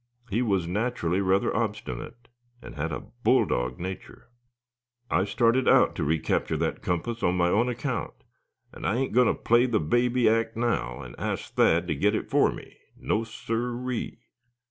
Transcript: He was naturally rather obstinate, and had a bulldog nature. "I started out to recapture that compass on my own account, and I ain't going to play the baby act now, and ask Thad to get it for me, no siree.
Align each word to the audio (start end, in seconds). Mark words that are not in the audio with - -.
He 0.31 0.41
was 0.41 0.65
naturally 0.67 1.21
rather 1.21 1.55
obstinate, 1.55 2.27
and 2.59 2.73
had 2.73 2.91
a 2.91 3.01
bulldog 3.01 3.77
nature. 3.79 4.31
"I 5.11 5.25
started 5.25 5.67
out 5.67 5.93
to 5.95 6.03
recapture 6.03 6.57
that 6.57 6.81
compass 6.81 7.21
on 7.21 7.37
my 7.37 7.49
own 7.49 7.69
account, 7.69 8.15
and 8.73 8.87
I 8.87 8.95
ain't 8.95 9.13
going 9.13 9.27
to 9.27 9.35
play 9.35 9.67
the 9.67 9.79
baby 9.79 10.27
act 10.27 10.57
now, 10.57 11.03
and 11.03 11.13
ask 11.19 11.53
Thad 11.53 11.87
to 11.87 11.93
get 11.93 12.15
it 12.15 12.31
for 12.31 12.51
me, 12.51 12.77
no 12.97 13.23
siree. 13.23 14.17